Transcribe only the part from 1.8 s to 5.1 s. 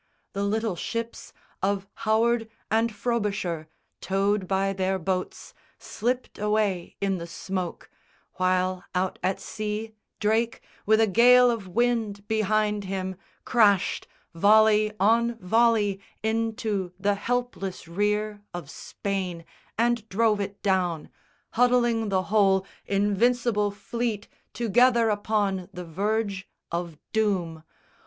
Howard and Frobisher, towed by their